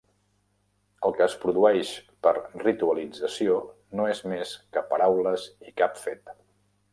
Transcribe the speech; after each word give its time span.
El 1.09 1.13
que 1.17 1.21
es 1.25 1.35
produeix 1.43 1.91
per 2.27 2.33
ritualització 2.63 3.59
no 4.01 4.09
és 4.15 4.23
més 4.33 4.55
que 4.79 4.85
paraules 4.95 5.47
i 5.71 5.77
cap 5.85 6.03
fet. 6.09 6.35